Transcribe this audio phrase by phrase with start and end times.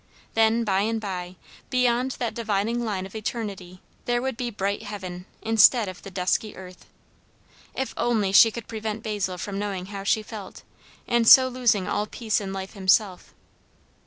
[0.33, 1.35] Then, by and by,
[1.69, 6.55] beyond that dividing line of eternity, there would be bright heaven, instead of the dusky
[6.57, 6.87] earth.
[7.75, 10.63] If only she could prevent Basil from knowing how she felt,
[11.07, 13.35] and so losing all peace in life himself.